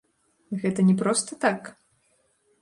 Гэта 0.63 0.85
не 0.87 0.95
проста 1.01 1.37
так? 1.45 1.71